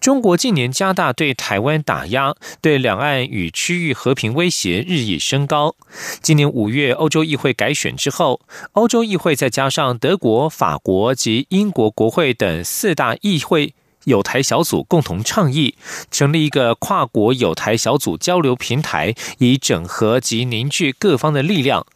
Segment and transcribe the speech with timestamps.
[0.00, 5.74] 中国近年加大对台湾打压，对两岸与区域和平威胁日益升高。
[6.20, 8.40] 今年五月，欧洲议会改选之后，
[8.72, 15.74] 欧洲议会再加上德国、法国及英国国会等四大议会有台小组共同倡议，
[16.10, 21.86] 成立一个跨国有台小组交流平台，以整合及凝聚各方的力量。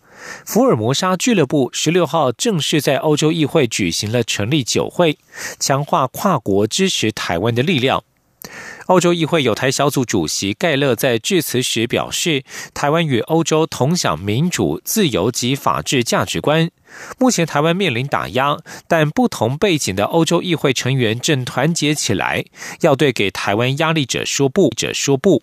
[0.45, 5.19] 福尔摩沙俱乐部十六号正式在欧洲议会举行了成立酒会，
[5.59, 8.05] 强化跨国支持台湾的力量。
[8.87, 12.43] 欧洲议会有台小组主席盖勒在致辞时表示，
[12.75, 16.69] 台湾与欧洲同享民主、自由及法治价值观。
[17.19, 22.45] 目前台湾面临打压，但不同背景的欧洲议会成员正团结起来，
[22.81, 25.42] 要对给台湾压力者说不，者说不。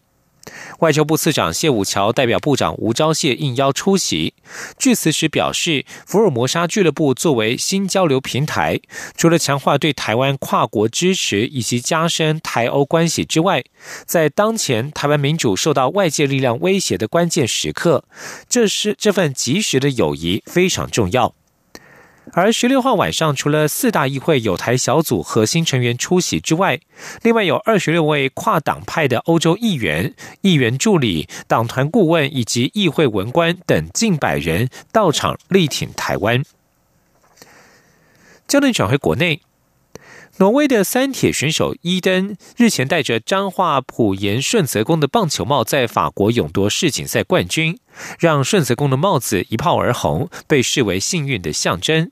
[0.80, 4.34] 外交部次长谢武桥代表部长吴钊燮应邀出席，
[4.78, 8.80] 据此时表示，福尔摩沙俱乐部作为新交流平台，
[9.16, 13.64] 除了强化对台湾跨国支持以及加深台欧关系之外，
[14.06, 18.06] 在当前台湾民主受到外界力量威胁的关键时刻，
[18.48, 21.36] 这是这份及时的友谊非常重要。
[22.34, 26.80] 而十六号晚上，除了四大议会有台小组核心成员出席之外，
[27.24, 36.44] 另外有二十六位跨党派的欧洲议员、议员助理、党团顾问以及议会文官等近百人到场力挺台湾。
[38.48, 39.42] 焦点转回国内，
[40.38, 47.78] 挪威的三铁选手伊登日前戴着彰化普盐顺泽宫的棒球帽，在法国勇夺世锦赛冠军，
[48.20, 52.12] 让顺泽宫的帽子一炮而红，被视为幸运的象征。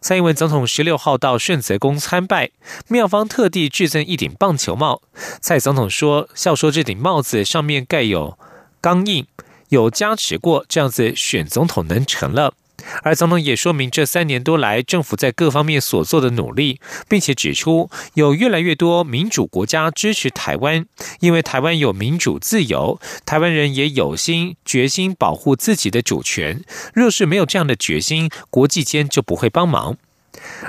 [0.00, 2.50] 蔡英文总统十六号到顺泽宫参拜，
[2.88, 5.02] 庙方特地制赠一顶棒球帽。
[5.40, 8.38] 蔡总统说：“笑说这顶帽子上面盖有
[8.80, 9.26] 钢印，
[9.68, 12.54] 有加持过，这样子选总统能成了。”
[13.02, 20.86] 而总统也说明这三年多来政府在各方面所做的努力，并且指出有越来越多民主国家支持台湾，
[21.20, 26.62] 因为台湾有民主自由，台湾人也有心决心保护自己的主权。
[26.92, 29.96] 若是没有这样的决心，国际间就不会帮忙。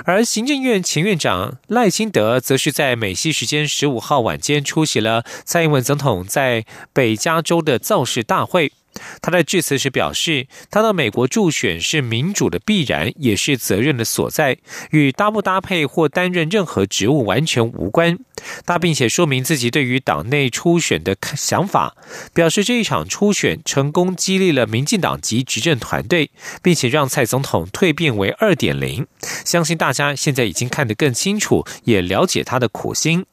[0.04, 8.72] 而行政院前院长赖清德则是在美西时间十五号晚间出席了蔡英文总统在北加州的造势大会。
[9.20, 14.58] 他在致辞时表示，他到美国助选是民主的必然，也是责任的所在，
[14.90, 18.18] 与搭不搭配或担任任何职务完全无关。
[18.64, 21.96] 他并且说明自己对于党内初选的想法，
[22.34, 26.30] 表示这一场初选成功激励了民进党及执政团队，
[26.62, 29.06] 并且让蔡总统蜕变为二点零。
[29.44, 33.24] 相信大家现在已经看得更清楚，也了解他的苦心。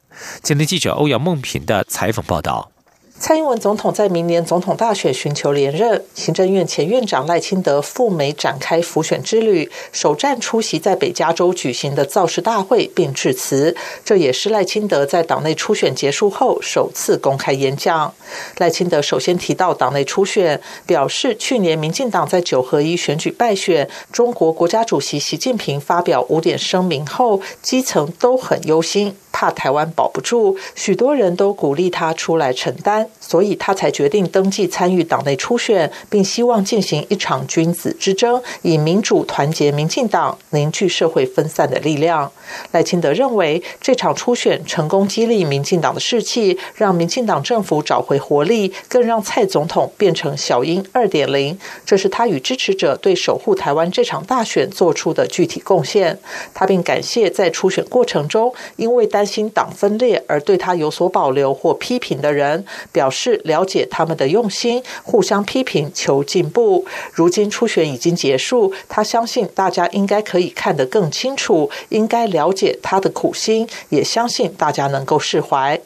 [0.42, 2.73] 前天记者欧阳梦平的采访报道。
[3.16, 13.74] 蔡英文总统在明年总统大选寻求连任，行政院前院长赖清德赴美展开辅选之旅，首站出席在北加州举行的造势大会并致辞。
[14.04, 18.12] 这也是赖清德在党内初选结束后首次公开演讲。
[18.58, 29.16] 赖清德首先提到党内初选，表示去年民进党在九合一选举败选，中国国家主席习近平发表五点声明后，基层都很忧心。
[29.34, 42.30] 怕台湾保不住，许多人都鼓励他出来承担，所以他才决定登记参与党内初选，并希望进行一场君子之争，以民主团结民进党，凝聚社会分散的力量。
[42.72, 51.58] 赖清德认为，这场初选成功激励民进党的士气，让民进党政府找回活力，更让蔡总统变成小英二点零。
[51.86, 56.18] 这是他与支持者对守护台湾这场大选做出的具体贡献。
[56.52, 66.84] 他并感谢在初选过程中，因为担心党分裂而对他有所保留或批评的人，表示了解他们的用心，互相批评求进步。
[67.12, 75.80] 如今初选已经结束，他相信大家应该可以看得更清楚，应该了解他的苦心，也相信大家能够释怀。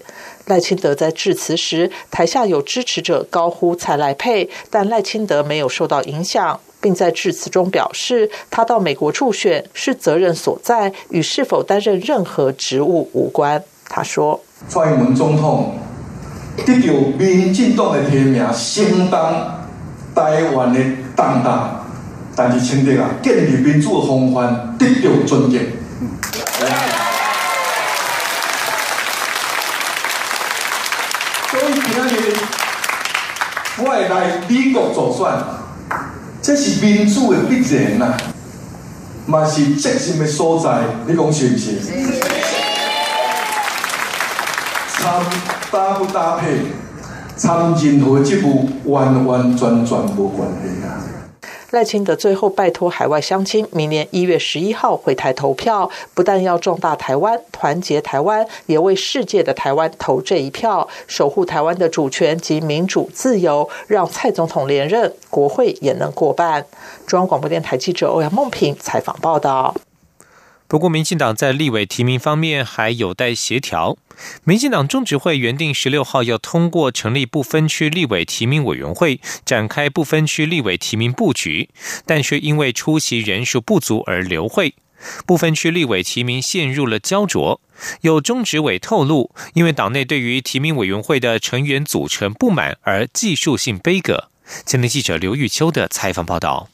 [0.46, 6.58] 赖清德在致辞时，台下有支持者高呼“蔡赖配”，但赖清德没有受到影响。
[6.80, 13.60] 并在致辞中表示，他到美国助选是责任所在，与是否担任任何职务无关。
[13.88, 15.74] 他说：“蔡英文总统
[16.66, 19.58] 得到民进党的提名，相当
[20.14, 20.80] 台湾的
[21.16, 21.84] 担当，
[22.36, 25.60] 但是清德啊，建立民主的风范得到尊敬。”
[31.50, 32.36] 所以今日
[33.78, 35.32] 我来美国助选，
[36.42, 38.16] 这是民主的必然呐，
[39.26, 41.80] 嘛是责任的所在，你讲是不是？
[45.00, 45.24] 参
[45.70, 46.60] 搭不搭配，
[47.36, 50.96] 参任何职务，完完全全无关系啊！
[51.72, 66.64] 赖清德最后拜托海外乡亲，明年一月十一号回台投票，不但要壮大台湾、团结台湾，也为世界的台湾投这一票，守护台湾的主权及民主自由，让蔡总统连任，国会也能过半。
[67.06, 69.74] 中央广播电台记者欧阳梦平采访报道。
[70.68, 73.96] 不过，民进党在立委提名方面还有待协调。
[74.44, 81.70] 民进党中执会原定十六号要通过成立不分区立委提名委员会，展开不分区立委提名布局，
[82.04, 84.74] 但却因为出席人数不足而流会，
[85.24, 87.62] 不分区立委提名陷入了焦灼。
[88.02, 94.28] 有中执委透露，因为党内对于提名委员会的成员组成不满而技术性悲歌。
[94.66, 96.68] 前天记者刘玉秋的采访报道。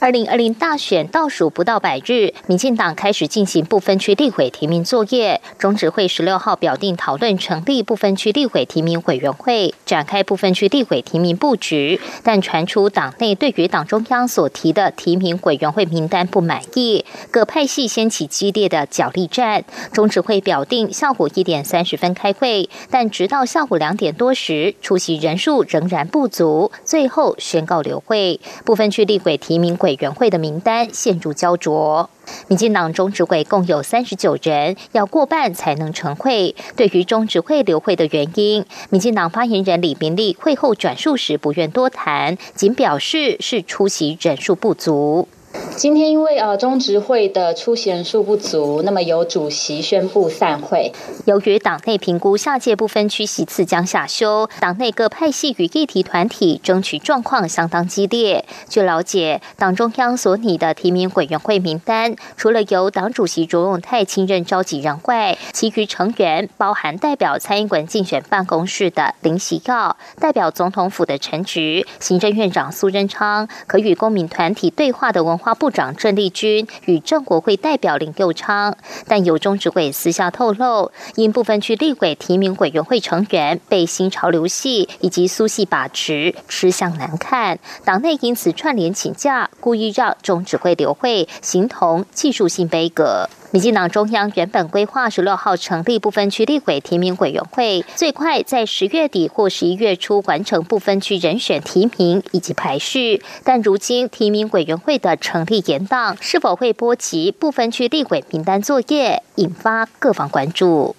[0.00, 5.40] 二零二零大选倒数不到百日，民进党开始进行不分区立委提名作业。
[5.58, 12.00] 中执会十六号表定讨论成立不分区立委提名委员会，展开不分区立委提名布局。
[12.22, 19.64] 但传出党内对于党中央所提的提名委员会名单不满意，各派系掀起激烈的角力战。
[19.92, 28.40] 中执会表定下午一点三十分开会，但直到下午两点多时，出席人数仍然不足，最后宣告留会。
[28.64, 29.76] 不分区立委提名。
[29.82, 32.08] 委员会的名单陷入焦灼，
[32.48, 36.54] 民进党中执会共有三十九人，要过半才能成会。
[36.74, 45.28] 对于中执会留会的原因，民进党发言人李明利会后转述时不愿多谈，仅表示是出席人数不足。
[45.76, 50.92] 今天因为呃中执会的出席人数不足，那么由主席宣布散会。
[51.24, 58.44] 由于党内评估下届不分区席次将下修，党内各派系与议题团体争取状况相当激烈。
[58.68, 78.76] 据了解，党中央所拟的提名委员会名单，除了由党主席卓永泰亲任召集人外，其余成员包含代表参议馆竞选办公室的林喜耀、代表总统府的陈菊、行政院长苏贞昌，可与公民团体对话的文化部长郑丽君与郑国会代表林佑昌，
[79.06, 93.28] 但有中指委私下透露，因部分区立委提名委员会成员被新潮流系以及苏系把持，吃相难看，党内因此串联请假，故意让中指会留会，形同技术性悲格。
[93.52, 103.22] 民进党中央原本规划十六号成立不分区立委提名委员会，最快在十月底或十一月初完成不分区人选提名以及排序。
[103.44, 110.96] 但如今提名委员会的成立延宕，是否会波及不分区立委名单作业，引发各方关注。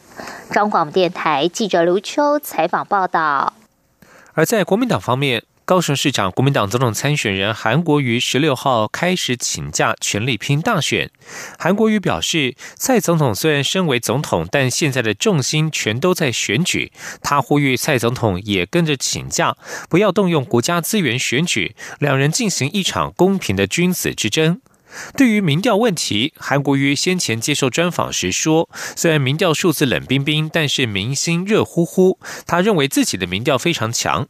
[0.52, 3.54] 中广电台记者刘秋采访报道。
[4.34, 5.44] 而在国民党方面。
[5.66, 11.10] 高雄市长、国民党总统参选人韩国瑜十六号开始请假，全力拼大选。
[11.58, 16.92] 韩国瑜表示，蔡总统虽然身为总统，但现在的重心全都在选举。
[17.22, 19.56] 他呼吁蔡总统也跟着请假，
[19.90, 24.60] 不要动用国家资源选举，两人进行一场公平的君子之争。
[25.16, 32.20] 对于民调问题，韩国瑜先前接受专访时说，虽然民调数字冷冰冰，但是民心热乎乎。
[32.46, 34.28] 他认为自己的民调非常强。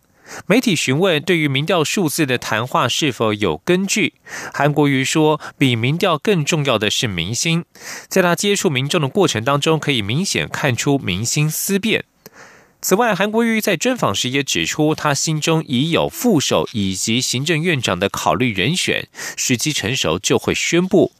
[0.47, 4.13] 媒体询问对于民调数字的谈话是否有根据，
[4.53, 7.65] 韩国瑜说，比民调更重要的是民心。
[8.07, 12.05] 在他接触民众的过程当中，可以明显看出民心思变。
[12.81, 19.07] 此外，韩国瑜在专访时也指出，他心中已有副手以及行政院长的考虑人选，
[19.37, 21.13] 时机成熟就会宣布。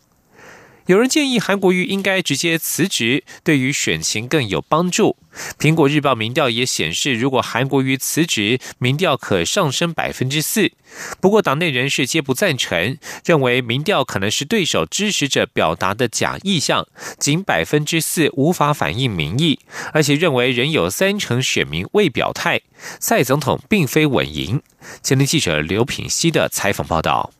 [0.87, 5.15] 有人建议韩国瑜应该直接辞职，对于选情更有帮助。
[5.57, 10.73] 苹果日报民调也显示，如果韩国瑜辞职，民调可上升百分之四。
[11.21, 16.85] 不过，党内人士皆不赞成，认为民调可能是对手支持者表达的假意向，
[17.17, 19.59] 仅百分之四无法反映民意，
[19.93, 22.59] 而且认为仍有三成选民未表态，
[22.99, 24.61] 蔡总统并非稳赢。
[25.01, 27.31] 前天记者刘品熙的采访报道。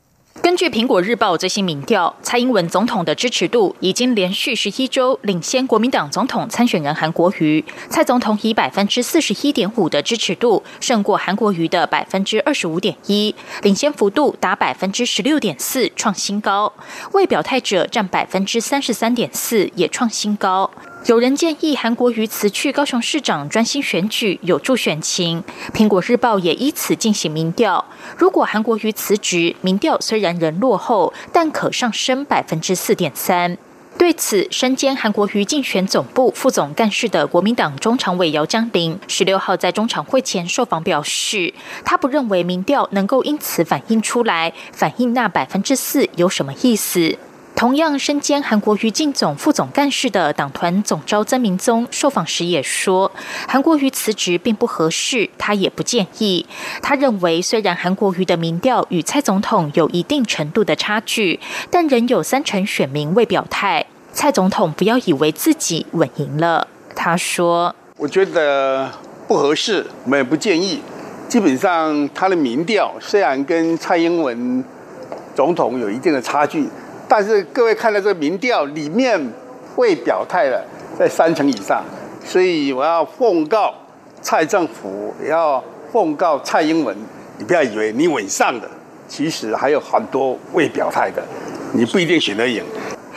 [0.44, 7.64] 根据苹果日报最新民调，蔡英文总统的支持度已经连续十一周领先国民党总统参选人韩国瑜。
[7.88, 16.70] 蔡总统以百分之四十一点五的支持度胜过韩国瑜的百分之二十五点一，领先幅度达百分之十六点四，创新高。
[17.12, 20.70] 未表态者占百分之三十三点四，也创新高。
[21.06, 25.44] 有人建议韩国瑜辞去高雄市长，专心选举，有助选情。
[25.74, 27.84] 苹果日报也依此进行民调。
[28.16, 33.58] 如果韩国瑜辞职，民调虽然仍落后，但可上升百分之四点三。
[33.98, 41.52] 对此，身兼韩国瑜竞选总部副总干事的国民党中常委姚江林十六号在中常会前受访表示，
[41.84, 47.18] 他不认为民调能够因此反映出来，反映那百分之四有什么意思。
[47.56, 53.10] 同样身兼韩国瑜竞总副总干事的党团总召曾明宗受访时也说，
[53.46, 56.44] 韩国瑜辞职并不合适，他也不建议。
[56.82, 61.38] 他认为，虽然韩国瑜的民调与蔡总统有一定程度的差距，
[61.70, 63.86] 但仍有三成选民未表态。
[64.12, 66.66] 蔡总统不要以为自己稳赢了。
[66.96, 68.90] 他说：“我觉得
[69.28, 70.82] 不合适，我们也不建议。
[71.28, 74.62] 基本上，他的民调虽然跟蔡英文
[75.34, 76.68] 总统有一定的差距。”
[77.08, 79.20] 但是各位看到这个民调里面
[79.76, 80.64] 未表态的
[80.98, 81.84] 在三成以上，
[82.24, 83.74] 所以我要奉告
[84.22, 86.96] 蔡政府，也要奉告蔡英文，
[87.38, 88.68] 你不要以为你稳上的，
[89.06, 91.22] 其实还有很多未表态的，
[91.72, 92.64] 你不一定选得赢。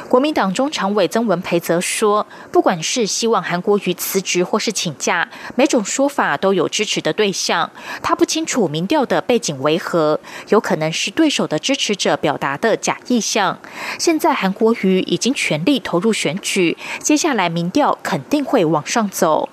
[0.10, 7.70] 国民党中常委曾文培则说，不管是希望韩国瑜辞职或是请假，每种说法都有支持的对象。
[8.02, 13.60] 他不清楚民调的背景为何，有可能是对手的支持者表达的假意向。
[14.00, 19.50] 现在韩国瑜已经全力投入选举，接下来民调肯定会往上走。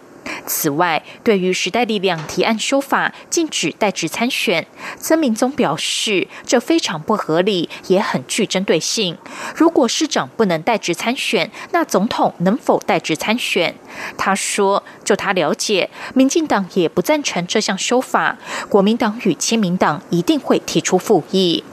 [0.46, 4.66] 此外，对于时代力量提案修法禁止代职参选，
[4.98, 9.16] 曾明宗表示，这非常不合理，也很具针对性。
[9.54, 13.74] 如果市长不能代职参选，那总统能否代职参选？
[14.16, 18.38] 他说，就他了解，民进党也不赞成这项修法，
[18.68, 21.64] 国民党与亲民党一定会提出复议。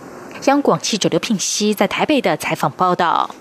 [0.46, 3.36] 央广记者刘聘熙在台北的采访报道。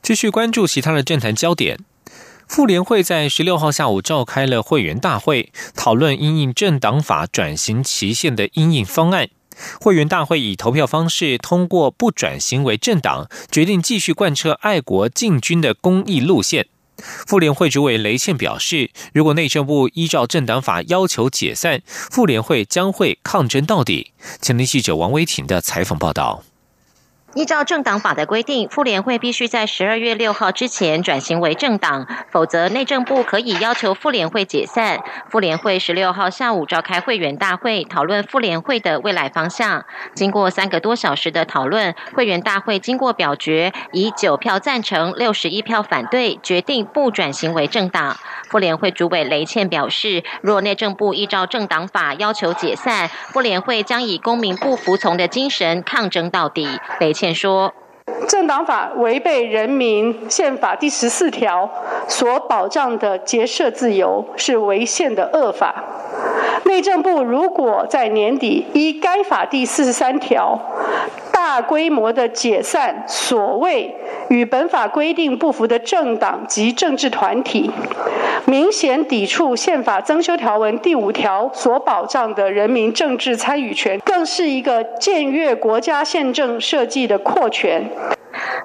[0.00, 1.78] 继续关注其他的政坛焦点。
[2.48, 9.28] 妇联会在十六号下午召开了会员大会，讨论因应政党法转型期限的因应方案。
[9.80, 16.66] 会员大会以投票方式通过不转型为政党，决定继续贯彻爱国进军的公益路线。
[16.96, 24.12] 妇联会主委雷倩表示，如果内政部依照政党法要求解散，妇联会将会抗争到底。
[24.40, 26.42] 前天记者王威婷的采访报道。
[27.34, 34.98] 依照政党法的规定，妇联会必须在十二月六号之前转型为政党，否则内政部可以要求妇联会解散。
[35.28, 39.84] 妇联会十六号下午召开会员大会，讨论妇联会的未来方向。
[40.14, 48.16] 经过三个多小时的讨论，会员大会经过表决，以九票赞成、六十一票反对，决定不转型为政党。
[48.48, 56.66] 妇联会主委雷倩表示，若内政部依照政党法要求解散，妇联会将以公民不服从的精神抗争到底。
[56.98, 57.72] 雷倩说
[58.28, 61.68] ：“政党法违背人民宪法第十四条
[62.06, 65.84] 所保障的结社自由，是违宪的恶法。
[66.64, 70.58] 内政部如果在年底依该法第四十三条。”
[71.40, 73.94] 大规模的解散所谓
[74.28, 77.70] 与本法规定不符的政党及政治团体，
[78.44, 87.88] 明显抵触宪法增修条文第五条所保障的人民政治参与权，更是一个僭越国家宪政设计的扩权。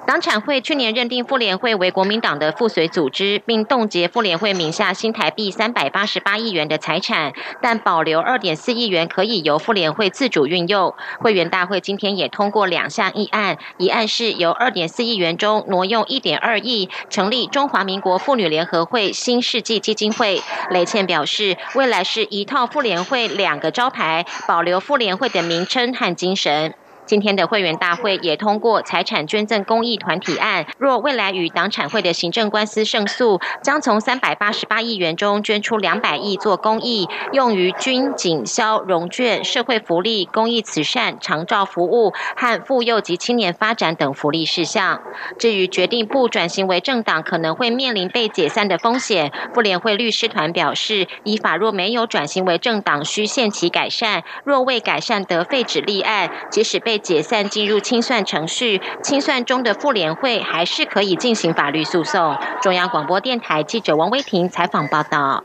[0.06, 10.94] 党产会去年认定妇联会为国民党的附随组织，并冻结妇联会名下新台币三百八十八亿元的财产，但保留二点四亿元可以由妇联会自主运用。
[11.18, 20.42] 会员大会今天也通过两项议案，一案是由二点四亿元中挪用一点二亿，成立中华民国妇女联合会新世纪基金会。
[20.70, 26.74] 雷倩表示，未来是一套妇联会两个招牌，保留妇联会的名称和精神。
[27.06, 45.00] 今天的会员大会也通过财产捐赠公益团体案，若未来与党产会的行政官司胜诉，将从三百八十八亿元中捐出两百亿做公益，用于军警消融券、社会福利、公益慈善、长照服务和妇幼及青年发展等福利事项。
[45.38, 62.36] 至于决定不转型为政党，可能会面临被解散的风险，妇联会律师团表示，依法若没有转型为政党，需限期改善；若未改善得废止立案，即使被解散进入清算程序，清算中的妇联会还是可以进行法律诉讼。
[62.62, 65.44] 中央广播电台记者王威婷采访报道。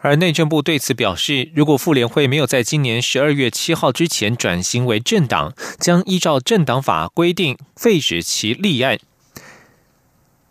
[0.00, 8.98] 而内政部对此表示，如果妇联会没有在今年十二月七号之前转型为政党，将依照政党法规定废止其立案。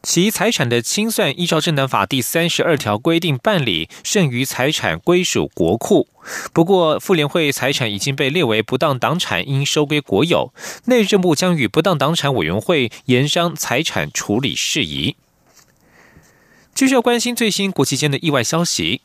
[0.07, 6.07] 其财产的清算，依照政党法第三十二条规定办理，剩余财产归属国库。
[6.53, 10.53] 不过，妇联会财产已经被列为不当党产，应收归国有。
[10.85, 15.17] 内政部将与不当党产委员会研商财产处理事宜。
[16.73, 19.01] 继续要关心最新国际间的意外消息：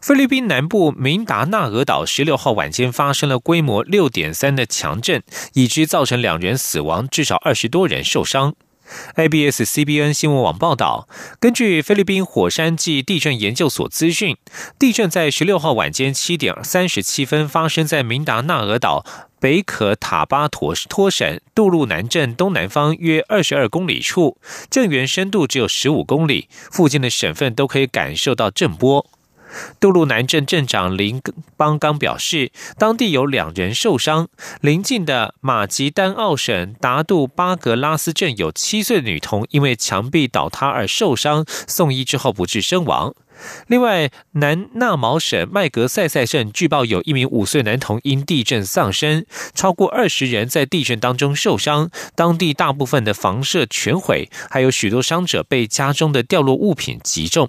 [0.00, 5.24] 菲律宾南部明达纳俄岛十六号晚间发生了规模六点三的强震，
[5.54, 8.54] 已知造成两人死亡，至少二十多人受伤。
[9.16, 11.08] ABS-CBN 新闻网报道，
[11.40, 14.36] 根据菲律宾火山暨地震研究所资讯，
[14.78, 19.04] 地震在十六号晚间七点三十七分发生在明达纳俄岛
[19.38, 24.38] 北可塔巴托托省杜路南镇东南方约二十二公里处，
[24.70, 29.06] 震源深度只有十五公里，附近的省份都可以感受到震波。
[29.78, 31.22] 杜路南镇镇长林
[31.56, 34.28] 邦刚表示，当地有两人受伤。
[34.60, 43.14] 邻近的马吉丹奥省达杜巴格拉斯镇有七岁女童因为墙壁倒塌而受伤，送医之后不治身亡。
[43.66, 57.48] 另外，南纳毛省麦格塞塞镇据报有一名五岁男童因地震丧生，超过二十人在地震当中受伤，当地大部分的房舍全毁，还有许多伤者被家中的掉落物品击中。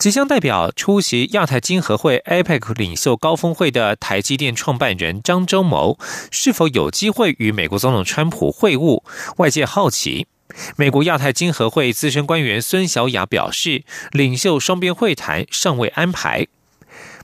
[0.00, 5.98] 即将代表出席亚太经合会 （APEC） 领袖高峰会的台积电创办人张忠谋，
[6.30, 9.02] 是否有机会与美国总统川普会晤？
[9.36, 10.26] 外界好奇。
[10.76, 16.46] 美国亚太经合会资深官员孙小雅表示，领袖双边会谈尚未安排。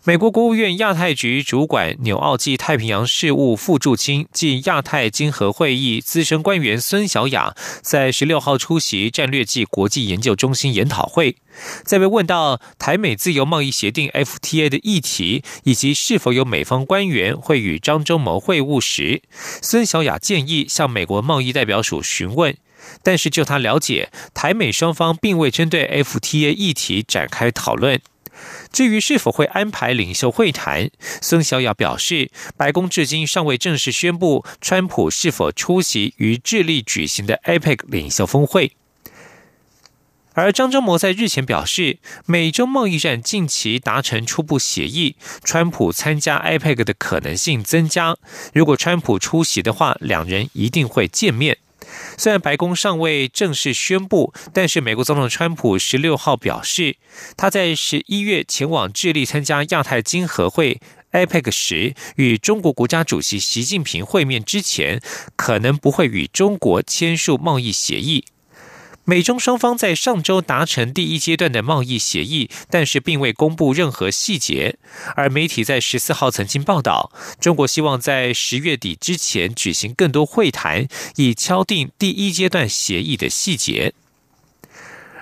[0.06, 11.34] 美国国务院亚太局主管纽澳际太平洋事务副驻青暨亚太经合会议资深官员孙小雅，在十六号出席战略暨国际研究中心研讨会，
[11.84, 19.22] 在被问到台美自由贸易协定 FTA 的议题，以及是否有美方官员会与张忠谋会晤时，
[19.60, 22.56] 孙小雅建议向美国贸易代表署询问，
[23.02, 28.00] 但是就他了解，台美双方并未针对 FTA 议题展开讨论。
[28.72, 30.90] 至于是否会安排领袖会谈，
[31.20, 38.72] 孙小雅表示，白宫至今尚未正式宣布川普是否出席于智利举行的 APEC 领袖峰会。
[40.34, 48.18] 而张忠谋在日前表示，美中贸易战近期达成初步协议，川普参加 APEC 的可能性增加。
[48.52, 51.56] 如果川普出席的话，两人一定会见面。
[52.16, 56.96] 虽然白宫尚未正式宣布，但是美国总统川普十六号表示，
[57.36, 60.80] 他在十一月前往智利参加亚太经合会
[61.12, 65.00] （APEC） 时，与中国国家主席习近平会面之前，
[65.36, 68.24] 可能不会与中国签署贸易协议。
[69.08, 74.78] 美中双方在上周达成第一阶段的贸易协议，但是并未公布任何细节。
[75.14, 83.94] 而媒体在十四号曾经报道，中国希望在十月底之前举行更多会谈，以敲定第一阶段协议的细节。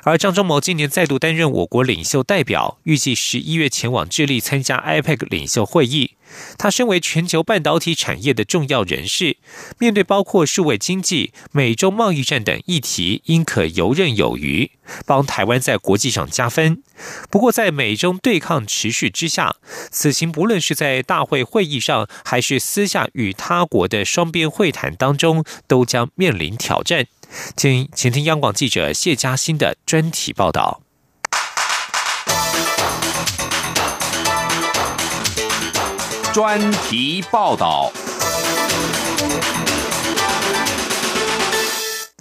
[0.05, 6.12] 而张忠谋今年再度担任我国领袖代表，预计十一月前往智利参加 IPEC 领袖会议。
[6.59, 9.37] 他身为全球半导体产业的重要人士，
[9.79, 14.73] 面对包括数位经济、美洲贸易战等议题，应可游刃有余，
[15.07, 16.83] 帮台湾在国际上加分。
[17.31, 19.57] 不过，在美中对抗持续之下，
[19.90, 27.07] 此行不论是在大会会议上，还是私下与他国的双边会谈当中，都将面临挑战。
[27.57, 30.81] 请请听央广记者谢佳欣的专题报道。
[36.33, 37.92] 专题报道。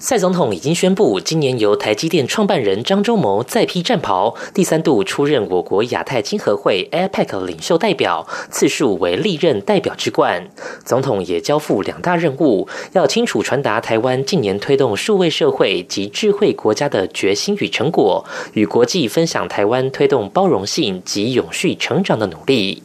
[0.06, 10.50] 蔡总统已经宣布，今年由台积电创办人张忠谋再披战袍，第三度出任我国亚太经合会 （APEC） 领袖代表，次数为历任代表之冠。
[10.84, 22.84] 总统也交付两大任务，要清楚传达台湾近年推动数位社会及智慧国家的决心与成果，与国际分享台湾推动包容性及永续成长的努力。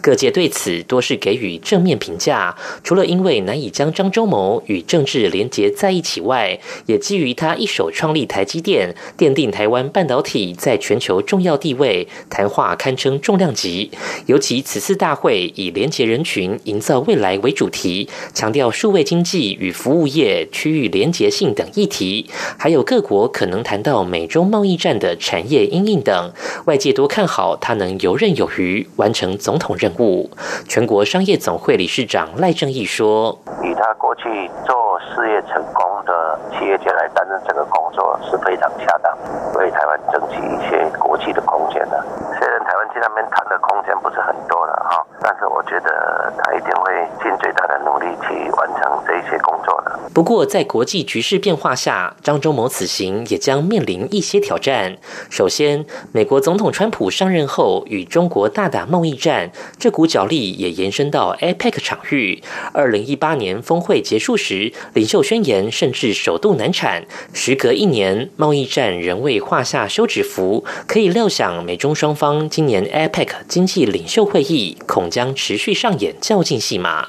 [0.00, 13.90] 各界对此多是给予正面评价，除了因为难以将张忠谋与政治连结在一起外，也基于他一手创立台积电，奠定台湾半导体在全球重要地位，谈话堪称重量级。
[14.26, 22.26] 尤其此次大会以连结人群、营造未来为主题，强调数位经济与服务业区域连结性等议题，
[22.58, 26.32] 还有各国可能谈到美中贸易战的产业因应等，
[26.66, 29.64] 外界多看好他能游刃有余，完成总总。
[29.64, 30.28] 统任务，
[30.68, 33.32] 全国商业总会理事长赖正义说
[33.64, 34.28] ：“以他过去
[34.66, 39.16] 做事业成功的企业家来担任这个工作是非常恰当，
[39.56, 42.04] 为台湾争取一些国际的空间的。
[42.38, 49.98] 虽然台湾去那边谈的空间不是很多了哈，但是我觉得他一定会尽最大的努力去完成这一些工作。”的。
[50.14, 54.96] 不过，在国际局势变化下，张忠谋此行也将面临一些挑战。
[55.28, 62.40] 首先，美国总统川普上任后与中国大打贸易战，这股角力也延伸到 APEC 场域。
[62.72, 67.04] 二零一八年峰会结束时，领袖宣言甚至首度难产。
[67.32, 77.08] 时隔一年，贸易战仍未画下休止符，可以料想美中双方今年 APEC 经济领袖会议恐将持续上演较劲戏码。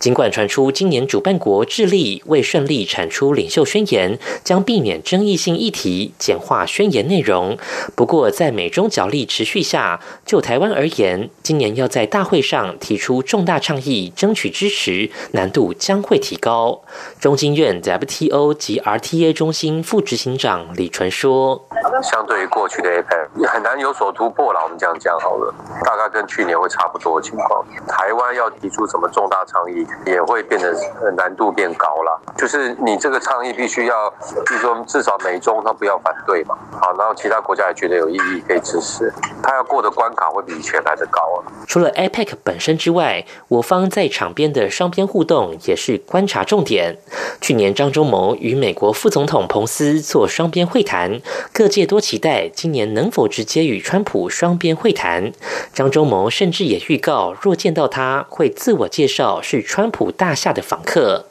[0.00, 7.58] 尽管传出今年主办国智利未顺利产出领袖宣言，将避免争议性议题，简化宣言内容。
[7.94, 16.82] 不过，在美中角力持续下，就台湾而言，今年要在大会上提出重大倡议，争取支持，难度将会提高。
[17.20, 21.66] 中经院 WTO 及 RTA 中心副执行长李纯说
[22.02, 24.60] ：“相对于过去的 APEC，很难有所突破了。
[24.64, 27.64] 我们这样讲好了，大概跟去年会差不多的情况。
[27.86, 30.72] 台湾要提出什么重大倡？”议也会变得
[31.14, 34.08] 难度变高了，就是你这个倡议必须要，
[34.46, 41.44] 比如说至少美中他不要反对嘛，好，然后其他国家也觉得有意义可以支持，他要过的关卡会比以前来的高啊。
[41.66, 46.96] 除了 APEC 本身之外，我方在场边的双边互动也是观察重点。
[47.40, 51.20] 去年张忠谋与美国副总统彭斯做双边会谈，
[51.52, 55.32] 各界多期待今年能否直接与川普双边会谈。
[55.74, 59.42] 张忠谋甚至也预告，若见到他会自我介绍。
[59.42, 61.24] 是川普大厦的访客。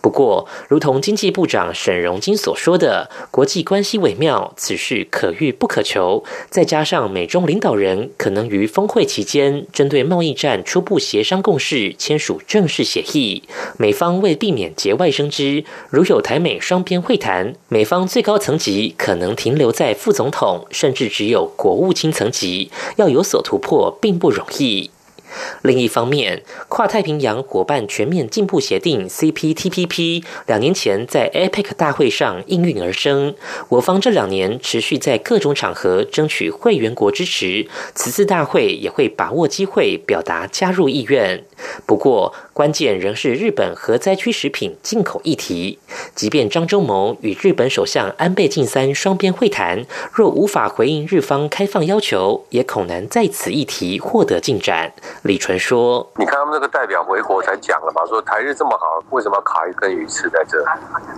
[0.00, 6.22] 不过，如同经济部长沈荣金所说的，国际关系微妙，此事可遇不可求。
[6.48, 13.42] 再加上美中领导人可能于峰会期间针对贸易战初步协商共识，签署正式协议。
[13.78, 24.90] 美方为避免节外生枝，如有台美双边会谈，美方最高层级可能停留在副总统，甚至只有国务卿层级，要有所突破并不容易。
[25.62, 33.34] 另一方面，跨太平洋伙伴全面进步协定 （CPTPP） 两年前在 APEC 大会上应运而生。
[33.68, 41.44] 我方这两年持续在各种场合争取会员国支持，此次大会也会把握机会表达加入意愿。
[41.86, 45.78] 不过，关键仍是日本核灾区食品进口议题。
[46.14, 54.92] 即便张忠谋与日本首相安倍晋三双边会谈，若无法回应日方开放要求，也恐难在此议题获得进展。
[55.22, 60.64] 李纯说：“你看他们那个代表回国才讲了嘛，说台日这么好，为什么卡一根鱼刺在这？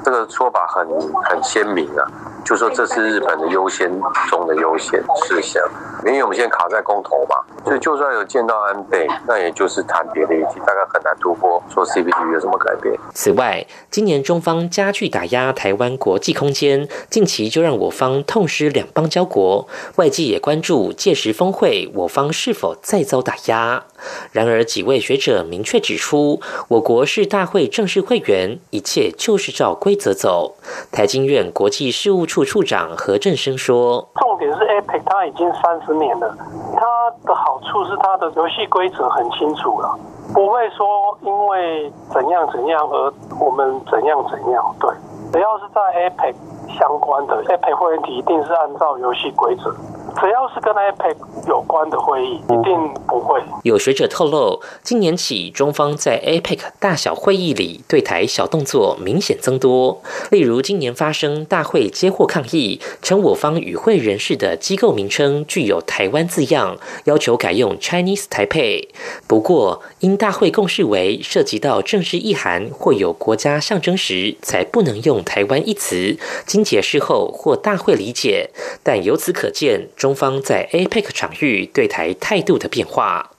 [0.04, 0.86] 这个说法很
[1.24, 2.06] 很鲜明啊，
[2.44, 3.90] 就说这是日本的优先
[4.28, 5.62] 中的优先事项。
[6.06, 12.94] 因为我们现在卡在公投嘛，所以就算有见到安倍，那也就是谈别的议题，大概很难突破说 c b d 有什么改变。
[13.14, 23.84] 此外，今年中方加剧打压台湾国际空间，近期就让我方痛失两邦交国，外界也关注届时峰会我方是否再遭打压。
[24.32, 30.54] 然而，几位学者明确指出，我国是大会正式会员，一切就是照规则走。
[30.92, 36.36] 台经院国际事务处处长何振生说：“重点是 APEC，它已经三十年了，
[36.74, 39.98] 它的好处是它的游戏规则很清楚了，
[40.32, 44.76] 不会说因为怎样怎样而我们怎样怎样。
[44.78, 44.90] 对，
[45.32, 46.34] 只要是在 APEC
[46.78, 49.74] 相关的 APEC 会员体，一定是按照游戏规则。”
[50.20, 53.40] 只要是跟 APEC 有关的会议，一定不会。
[53.62, 60.02] 有学者透露，今年起，中方在 APEC 大小会议里对台小动作明显增多。
[60.30, 68.88] 例如，今年发生大会接获抗议，称我方与会人士的机构名称具有台湾字样，要求改用 Chinese Taipei。
[69.28, 76.16] 不过，因大会共识为涉及到正式意涵或有国家象征时，才不能用台湾一词。
[76.44, 78.50] 经解释后，或大会理解。
[78.82, 83.30] 但由此可见，中中方在 APEC 场域对台态度的变化。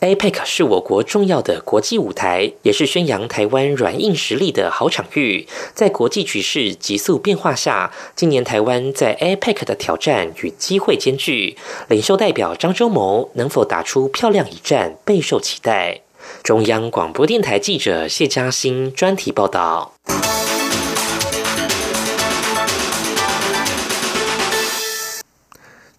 [0.00, 5.46] APEC 是我国重要的国际舞台，也是宣扬台湾软硬实力的好场域。
[5.74, 11.58] 在国际局势急速变化下，今年台湾在 APEC 的挑战与机会兼具。
[11.88, 16.00] 领袖代表张忠谋能否打出漂亮一战，备受期待。
[16.42, 19.92] 中央广播电台记者谢嘉欣专题报道。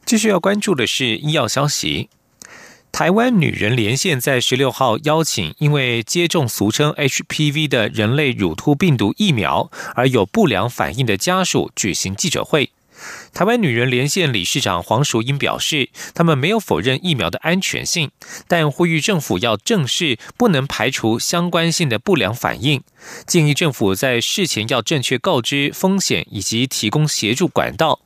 [0.09, 2.09] 继续要关注的是医药消息。
[2.91, 12.71] 台湾女人连线在十六号邀请因为接种俗称 HPV 的人类乳突病毒疫苗而有不良反应的家属举行记者会。
[13.35, 18.09] 台湾女人连线理事长黄淑英表示，他们没有否认疫苗的安全性，
[18.47, 22.81] 但呼吁政府要正视不能排除相关性的不良反应，
[23.27, 27.99] 建议政府在事前要正确告知风险以及提供协助管道。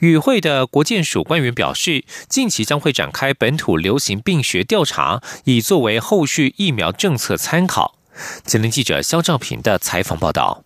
[0.00, 7.98] 与会的国建署官员表示，近期将会展开本土流行病学调查，以作为后续疫苗政策参考。
[8.44, 10.65] 吉林记者肖兆平的采访报道。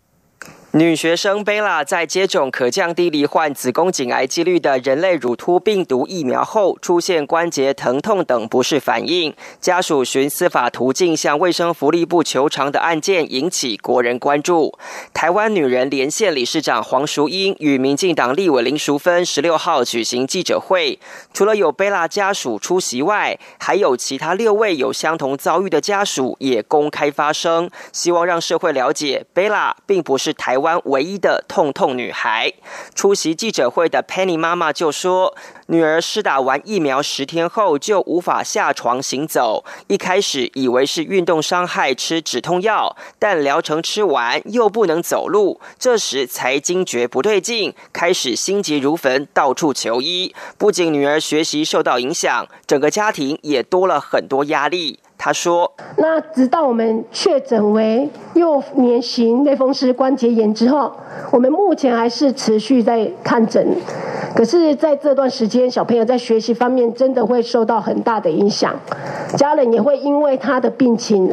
[0.73, 9.35] 女学生贝拉在接种可降低罹患子宫颈癌几率的人类乳突病毒疫苗后，出现关节疼痛等不适反应。
[9.61, 14.79] 家属寻司法途径向卫生福利部求偿的案件引起国人关注。
[15.13, 21.01] 台湾女人连线理事长黄淑英与民进党立委林淑芬十六号举行记者会，
[21.35, 30.60] 除了有贝拉家属出席外，还有其他六位有相同遭遇的家属也公开发声，希望让社会了解贝拉并不是台。
[30.61, 32.53] 湾唯一的痛痛女孩
[32.95, 35.35] 出席记者会的 Penny 妈妈就说，
[35.67, 50.35] 女儿施打完疫苗十天后就无法下床行走，一开始以为是运动伤害，吃止痛药，但疗程吃完又不能走路，这时才惊觉不对劲，开始心急如焚，到处求医。
[50.57, 55.01] 不仅女儿学习受到影响，整个家庭也多了很多压力。
[55.23, 60.91] 他说：“那直到我们确诊为幼年型类风湿关节炎之后，
[61.31, 63.77] 我们目前还是持续在看诊。
[64.35, 68.75] 可是，在这段时间，小朋友在学习方面真的会受到很大的影响，
[69.37, 71.31] 家人也会因为他的病情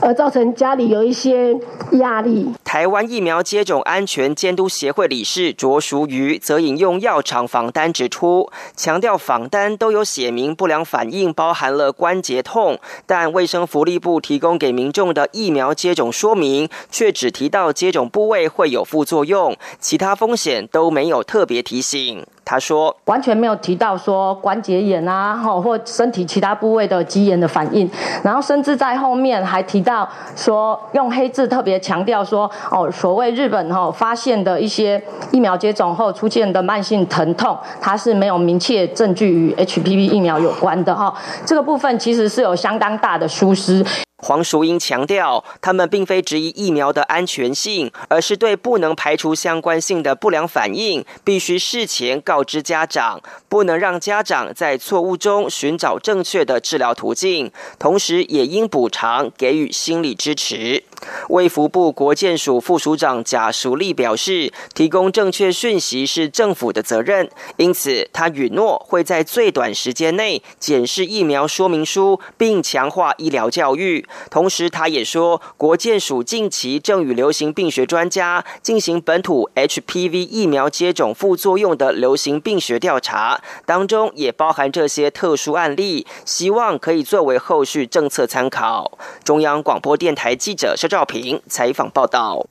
[0.00, 1.56] 而造成家里有一些
[1.92, 13.19] 压力。”台湾疫苗接种安全监督协会理事卓淑瑜则引用药厂访单指出，强调访单都有写明不良反应包含了关节痛，但。
[13.22, 22.24] 但卫生福利部提供给民众的疫苗接种说明，却只提到接种部位会有副作用，其他风险都没有特别提醒。
[22.50, 27.88] 他说，完全没有提到说关节炎啊，哈或身体其他部位的肌炎的反应，
[28.24, 41.14] 然后甚至在后面还提到说，用黑字特别强调说，哦，所谓日本哈发现的一些疫苗接种后出现的慢性疼痛，它是没有明确证据与 HPV 疫苗有关的哈，
[41.46, 43.86] 这个部分其实是有相当大的疏失。
[44.22, 60.84] 黄淑英强调，他们并非质疑疫苗的安全性，而是对不能排除相关性的不良反应，必须事前告知家长，不能让家长在错误中寻找正确的治疗途径，同时也应补偿给予心理支持。
[61.28, 74.06] 卫福部国健署副署长贾淑丽表示，提供正确讯息是政府的责任，因此他允诺会在最短时间内检视疫苗说明书，并强化医疗教育。
[74.30, 88.98] 同时，他也说，国健署近期正与流行病学专家进行本土 HPV 疫苗接种副作用的流行病学调查，当中也包含这些特殊案例，希望可以作为后续政策参考。
[89.24, 92.48] 中央广播电台记者肖兆平采访报道。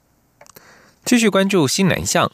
[1.04, 2.32] 继续关注新南向。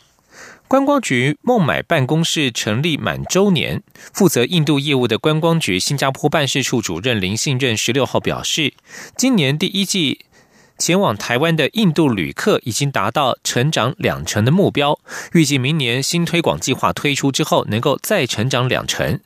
[0.67, 3.81] 观光局孟买办公室成立满周年，
[4.13, 8.75] 负责印度业务的观光局新加坡办事处主任林信任十六号表示，
[9.17, 10.25] 今年第一季
[10.77, 14.99] 前往台湾的印度旅客已经达到成长两成的目标，
[15.33, 19.19] 预计明年新推广计划推出之后，能够再成长两成。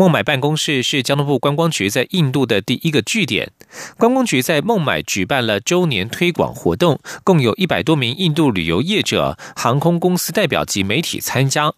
[0.00, 3.52] 孟买办公室是交通部观光局在印度的第一个据点。
[3.98, 11.74] 观光局在孟买举办了周年推广活动，共有一百多名印度旅游业者、航空公司代表及媒体参加。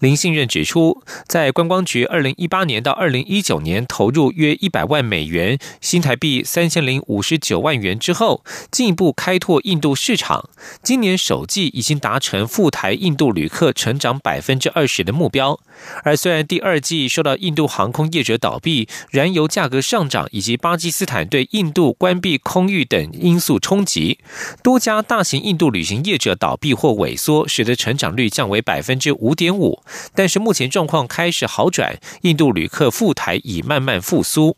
[0.00, 10.48] 林信任指出，在观光局二零一八年到二零一九年投入约一百万美元（新台币三千零五十九万元）之后，进一步开拓印度市场。
[10.82, 15.58] 今年首季已经达成赴台印度旅客成长百分之二十的目标。
[16.04, 24.18] 而虽然第二季受到印度航空业者倒闭、燃油价格上涨以及巴基斯坦对印度关闭空域等因素冲击，
[24.62, 29.57] 多家大型印度旅行业者倒闭或萎缩，使得成长率降为百分之五点五。
[29.58, 29.82] 五
[30.14, 34.56] 但是目前状况开始好转，印度旅客赴台已慢慢复苏。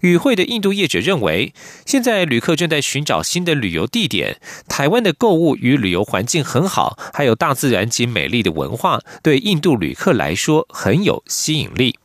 [0.00, 1.54] 与会的印度业者认为，
[1.86, 4.38] 现在旅客正在寻找新的旅游地点。
[4.68, 11.98] 台湾的购物与旅游环境很好，还有大自然及美丽的文化，对印度旅客来说很有吸引力。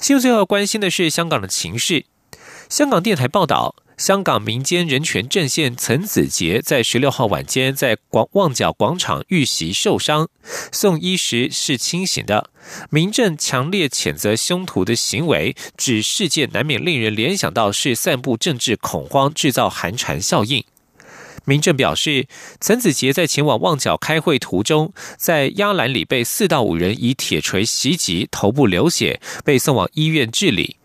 [0.00, 2.06] 新闻最后关心的是香港的情势。
[2.70, 3.74] 香港电台报道。
[4.00, 10.30] 香港民间人权阵线陈子杰在十六号晚间在广旺角广场遇袭受伤，
[10.72, 12.48] 送医时是清醒的。
[12.88, 20.64] 民政强烈谴责凶徒的行为，指事件难免令人联想到是散布政治恐慌、制造寒蝉效应。
[21.44, 22.26] 民政表示，
[22.58, 30.76] 陈子杰在前往旺角开会途中，在压栏里被四到五人以铁锤袭击，头部流血，被送往医院治理。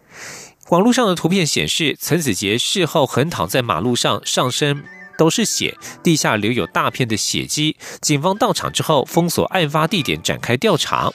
[0.70, 4.84] 网络上的图片显示，陈子杰事后横躺在马路上，上身
[5.16, 7.78] 都是血，地下留有大片的血迹。
[8.02, 11.12] 警方到场之后，封锁案发地点，展开调查。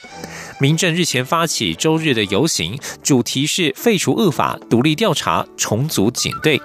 [0.61, 6.61] 民政日前发起周日的游行，主题是废除恶法、独立调查、重组警队。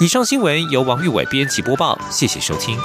[0.00, 2.78] 以上新闻由王玉伟编辑播报，谢谢收听。